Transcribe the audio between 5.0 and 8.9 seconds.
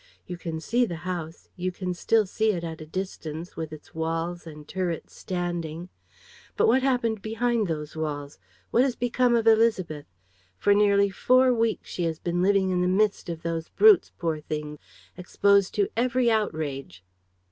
standing. But what happened behind those walls? What